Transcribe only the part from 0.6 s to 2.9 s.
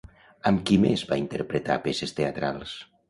qui més va interpretar peces teatrals?